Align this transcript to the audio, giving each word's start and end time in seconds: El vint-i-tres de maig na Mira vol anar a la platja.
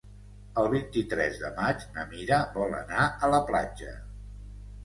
El 0.61 0.69
vint-i-tres 0.71 1.37
de 1.43 1.51
maig 1.59 1.85
na 1.97 2.07
Mira 2.15 2.39
vol 2.57 2.75
anar 2.81 3.07
a 3.29 3.31
la 3.35 3.43
platja. 3.51 3.93